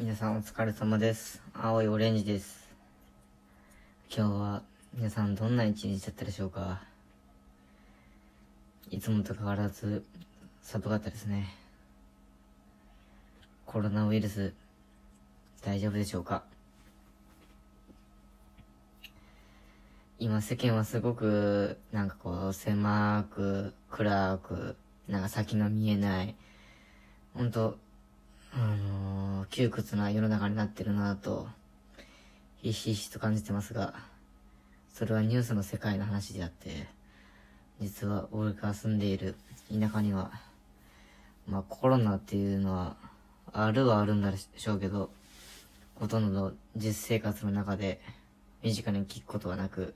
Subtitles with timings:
[0.00, 1.42] 皆さんお疲れ様です。
[1.52, 2.70] 青いオレンジです。
[4.10, 4.62] 今日は
[4.94, 6.80] 皆さんどんな一日だったでしょうか
[8.90, 10.02] いつもと変わらず
[10.62, 11.54] 寒かったですね。
[13.66, 14.54] コロナウイルス
[15.62, 16.44] 大丈夫でしょうか
[20.18, 24.76] 今世間はすごくなんかこう狭く暗く
[25.08, 26.34] なんか先の見えない
[27.34, 27.76] 本当
[28.52, 31.48] あのー窮屈な世の中になってるなぁと、
[32.62, 33.94] ひしひしと感じてますが、
[34.92, 36.86] それはニュースの世界の話であって、
[37.80, 39.34] 実は俺が住んでいる
[39.72, 40.30] 田舎には、
[41.48, 42.96] まあコロナっていうのは、
[43.52, 45.10] あるはあるんだでしょうけど、
[45.96, 48.00] ほとんど実生活の中で
[48.62, 49.94] 身近に聞くことはなく、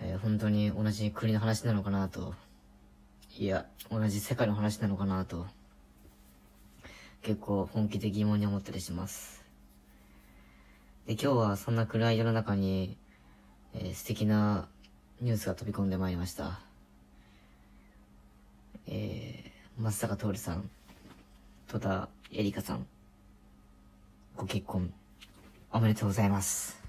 [0.00, 2.34] えー本当に同じ国の話なのかなと、
[3.38, 5.46] いや、同じ世界の話なのかなと、
[7.22, 9.44] 結構本気で疑問に思ったりします。
[11.06, 12.96] で、今日はそんな暗い世の中に、
[13.74, 14.68] えー素敵な
[15.20, 16.60] ニュースが飛び込んでまいりました。
[18.86, 20.70] えー、松坂桃李さん、
[21.68, 22.86] 戸田恵梨香さん、
[24.36, 24.92] ご結婚、
[25.70, 26.80] おめでとうございます。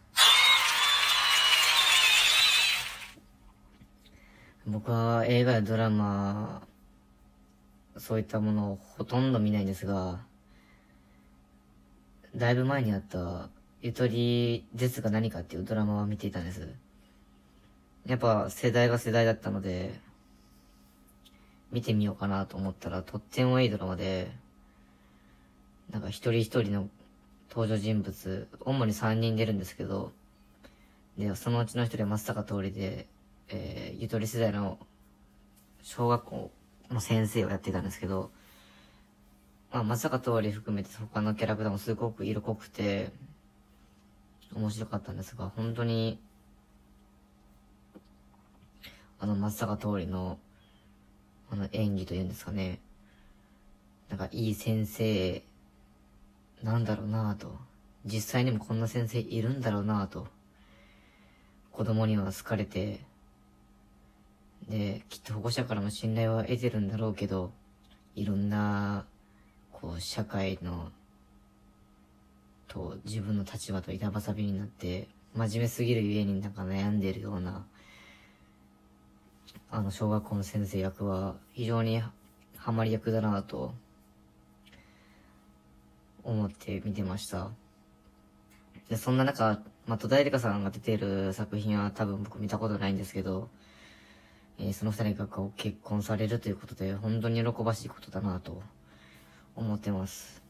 [4.66, 6.62] 僕は映画やドラマ、
[7.98, 10.20] そういったものをほとんど見ないんですが、
[12.36, 13.50] だいぶ前にあった、
[13.82, 16.74] ゆとりですが何かっていうドラマは見ていたんです。
[18.06, 20.00] やっぱ世代が世代だったので、
[21.72, 24.32] 見てみようかなと思ったらとってもいいドラマで、
[25.90, 26.90] なんか一人一人の
[27.50, 30.12] 登場人物、主に3人出るんですけど、
[31.18, 33.08] で、そのうちの一人は松坂桃李で、
[33.50, 34.80] えー、ゆとり世代の
[35.84, 36.52] 小学校
[36.94, 38.32] の先生をやってたんですけど、
[39.72, 43.12] まあ、松坂桃李含めて他のキャラクターもすごく色濃くて、
[44.54, 46.20] 面白かったんですが、本当に、
[49.20, 50.38] あの松坂桃李の、
[51.50, 52.80] あの演技というんですかね、
[54.10, 55.42] なんかいい先生、
[56.62, 57.58] なんだろうなぁと、
[58.06, 60.28] 実際にもこんな先生いるんだろうなぁと、
[61.72, 63.00] 子供には好かれて、
[64.70, 67.52] で、きっと保護者からも信頼は得てるんだろうけど、
[68.16, 69.06] いろんな、
[69.72, 70.92] こう、社会の、
[72.68, 77.66] と自分の立場と板挟みになって、真面目すぎるゆえになんか悩んでるような、
[79.70, 82.02] あの、小学校の先生役は、非常に
[82.58, 83.74] ハマり役だなと、
[86.24, 87.50] 思って見てました。
[88.90, 93.50] で、そんな中、まあ、戸田恵梨香さんが出てる作品は多分僕見たことないんですけど、
[94.64, 98.62] えその二人がこう結婚されるということで、本当に喜ばしいことだなと
[99.56, 100.44] 思ってます。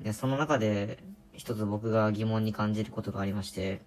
[0.00, 0.98] で、その中で、
[1.32, 3.80] 一つ僕が疑問に感じることがありまして、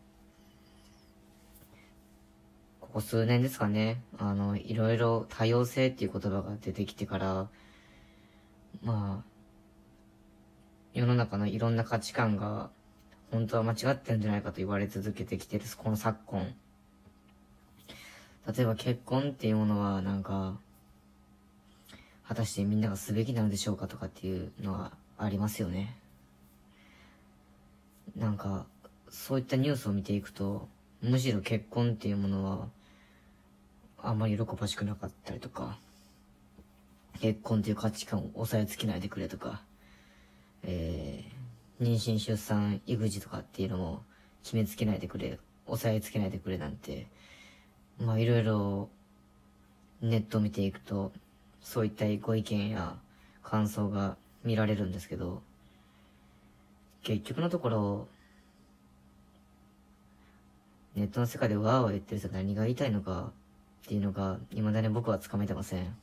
[2.81, 7.47] ここ数年ですかね、あの、いろいろ多様性っていう言葉が出てきてから、
[8.83, 9.31] まあ、
[10.93, 12.69] 世の中のいろんな価値観が、
[13.31, 16.53] 本当は間違ってるんじゃないかと言われ続けてきてる、この昨今。
[18.47, 20.57] 例えば結婚っていうものはなんか、
[22.27, 25.97] 果たしてみんながすべきなのでしょうかとかっていうのはありますよね。
[28.15, 28.65] なんか、
[29.09, 30.67] そういったニュースを見ていくと、
[31.01, 32.67] むしろ結婚っていうものは、
[34.01, 35.77] あんまり喜ばしくなかったりとか、
[37.19, 39.61] 結婚っていう価値観を押さえつけないでくれとか、
[40.63, 44.03] えー、妊娠出産育児とかっていうのも
[44.43, 47.07] 決めつけないでくれ、押さえつけないでくれなんて、
[48.01, 48.89] まあいろいろ
[50.01, 51.11] ネット見ていくと、
[51.61, 52.97] そういったご意見や
[53.43, 55.43] 感想が見られるんですけど、
[57.03, 58.07] 結局のところ、
[60.95, 63.31] ネットの世界でわーわー言ってる人は何が言いたいのか
[63.83, 65.95] っていうのが、未だに僕はつかめてません。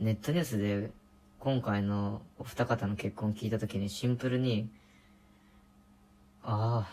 [0.00, 0.90] ネットニュースで
[1.38, 4.68] 今回のお二方の結婚を聞いたときにシンプルに、
[6.42, 6.88] ああ、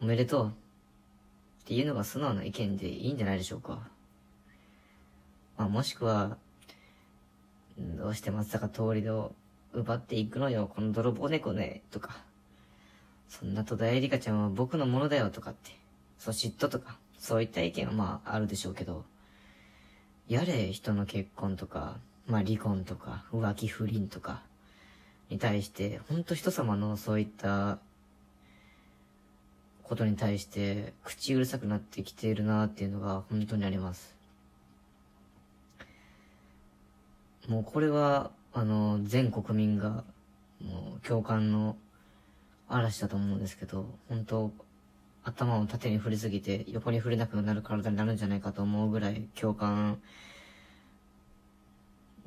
[0.00, 0.52] おめでとう
[1.68, 3.90] っていうのが素直な意見でいいんじゃないでしょうか。
[5.58, 6.38] まあもしくは、
[7.76, 9.34] どうして松坂桃李を
[9.74, 12.22] 奪っていくのよ、この泥棒猫ね、とか。
[13.28, 15.72] そんな戸田恵梨香ちゃんは僕のものだよ、とかって。
[16.18, 16.96] そう、嫉妬とか。
[17.18, 19.04] そういった意見はまああるでしょうけど。
[20.26, 24.40] やれ、人の結婚とか、まあ離婚とか、浮気不倫とか、
[25.28, 27.78] に対して、ほんと人様のそういった
[29.88, 34.14] ことに対して口うるさくなってきているなっていうのが本当にあります。
[37.48, 40.04] もうこれは、あの、全国民が
[40.60, 41.76] もう共感の
[42.68, 44.52] 嵐だと思うんですけど、本当
[45.24, 50.00] 頭を縦に振りすぎて横に振れなくなる体になるんじゃないかと思うぐらい共感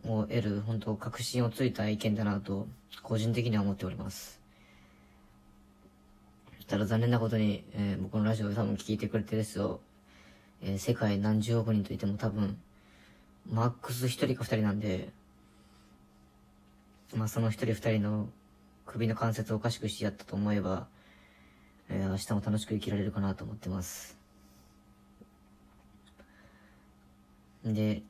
[0.06, 2.68] を得る本当確信をついた意見だなと
[3.04, 4.41] 個人的には思っております。
[6.72, 9.82] ただ残念なことに、えー、僕のラジオを多分聞いてくれてる人、
[10.62, 12.58] えー、世界何十億人といても多分、
[13.52, 15.10] マックス1人か2人なんで、
[17.14, 18.30] まあその1人2人の
[18.86, 20.88] 首の関節をおかしくしてやったと思えば、
[21.90, 24.18] えー、明日も楽しく生きられるかなと思ってます。
[27.66, 28.02] で、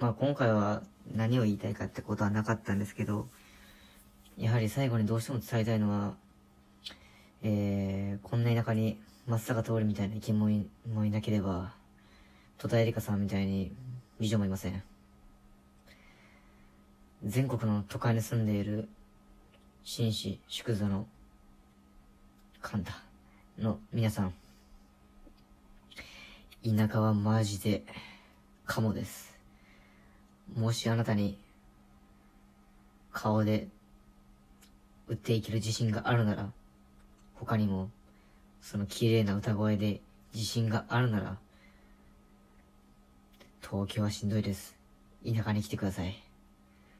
[0.00, 0.82] まあ今回は
[1.14, 3.28] 何を言いたいかってことはなかったんですけど、
[4.36, 6.16] やはり最後にどうしても伝えたいのは、
[7.42, 11.72] えー、こんな田舎に松坂通りみたいな生き物もいなければ、
[12.58, 13.72] 戸田恵梨香さんみたいに
[14.18, 14.82] 美女もいません。
[17.24, 18.88] 全国の都会に住んでいる
[19.84, 21.06] 紳士、宿座の
[22.60, 22.92] 神田
[23.58, 24.34] の皆さん。
[26.64, 27.84] 田舎はマジで、
[28.66, 29.38] カモです。
[30.54, 31.38] もしあなたに、
[33.12, 33.68] 顔で、
[35.06, 36.50] 売っていける自信があるなら、
[37.40, 37.90] 他にも、
[38.60, 40.00] その綺麗な歌声で
[40.34, 41.38] 自信があるなら、
[43.62, 44.76] 東京はしんどいです。
[45.24, 46.22] 田舎に来てください。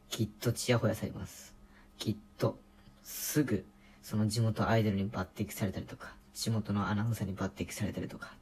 [0.08, 1.54] きっとちやほやされます。
[1.98, 2.58] きっと、
[3.02, 3.64] すぐ、
[4.02, 8.32] その地元アイドルに抜擢されたりとか、地元のアナウンサーに抜擢されたりとか、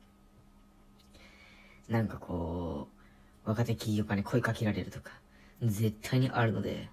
[1.88, 2.88] なんかこ
[3.44, 5.12] う、若手企業家に声かけられるとか、
[5.62, 6.90] 絶対にあるので、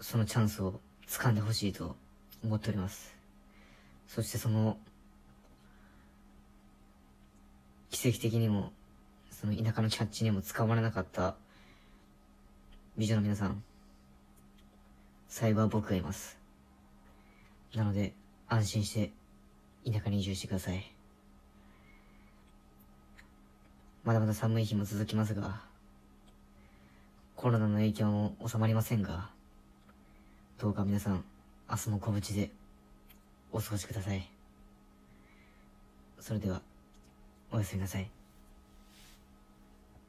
[0.00, 0.80] そのチャンスを
[1.10, 1.96] 掴んでほしいと
[2.44, 3.16] 思っております。
[4.06, 4.78] そしてその、
[7.90, 8.72] 奇跡的にも、
[9.32, 11.34] その田舎のキャッチにも使われなかった
[12.96, 13.60] 美女の皆さん、
[15.28, 16.38] 最後は僕がいます。
[17.74, 18.14] なので、
[18.48, 19.10] 安心して
[19.84, 20.92] 田舎に移住してください。
[24.04, 25.60] まだまだ寒い日も続きますが、
[27.34, 29.39] コロナの影響も収まりませんが、
[30.60, 31.24] どうか皆さん、
[31.70, 32.50] 明日も小淵で
[33.50, 34.28] お過ごしください。
[36.20, 36.60] それでは、
[37.50, 38.10] おやすみなさい。